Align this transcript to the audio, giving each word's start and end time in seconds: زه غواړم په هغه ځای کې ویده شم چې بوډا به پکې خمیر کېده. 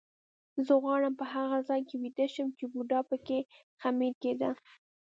زه 0.65 0.73
غواړم 0.83 1.13
په 1.19 1.25
هغه 1.33 1.57
ځای 1.69 1.81
کې 1.87 1.95
ویده 2.03 2.27
شم 2.33 2.47
چې 2.57 2.65
بوډا 2.71 2.99
به 3.03 3.07
پکې 3.09 3.39
خمیر 3.81 4.13
کېده. 4.21 4.51